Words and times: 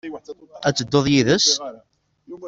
Ad 0.67 0.73
tedduḍ 0.75 1.05
yid-s? 1.13 1.47